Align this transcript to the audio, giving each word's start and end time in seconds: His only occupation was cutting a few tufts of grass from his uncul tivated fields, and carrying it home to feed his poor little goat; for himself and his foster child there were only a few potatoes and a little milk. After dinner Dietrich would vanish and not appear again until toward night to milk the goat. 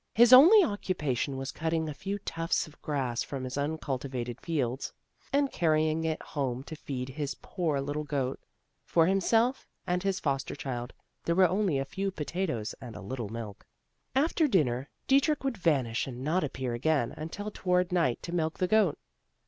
His 0.15 0.33
only 0.33 0.63
occupation 0.63 1.37
was 1.37 1.51
cutting 1.51 1.87
a 1.87 1.93
few 1.93 2.17
tufts 2.17 2.65
of 2.65 2.81
grass 2.81 3.21
from 3.21 3.43
his 3.43 3.53
uncul 3.53 4.01
tivated 4.01 4.39
fields, 4.41 4.91
and 5.31 5.51
carrying 5.51 6.05
it 6.05 6.19
home 6.23 6.63
to 6.63 6.75
feed 6.75 7.09
his 7.09 7.35
poor 7.43 7.79
little 7.79 8.03
goat; 8.03 8.39
for 8.83 9.05
himself 9.05 9.67
and 9.85 10.01
his 10.01 10.19
foster 10.19 10.55
child 10.55 10.91
there 11.23 11.35
were 11.35 11.47
only 11.47 11.77
a 11.77 11.85
few 11.85 12.09
potatoes 12.09 12.73
and 12.81 12.95
a 12.95 12.99
little 12.99 13.29
milk. 13.29 13.63
After 14.15 14.47
dinner 14.47 14.89
Dietrich 15.07 15.43
would 15.43 15.55
vanish 15.59 16.07
and 16.07 16.23
not 16.23 16.43
appear 16.43 16.73
again 16.73 17.13
until 17.15 17.51
toward 17.53 17.91
night 17.91 18.23
to 18.23 18.33
milk 18.33 18.57
the 18.57 18.67
goat. 18.67 18.97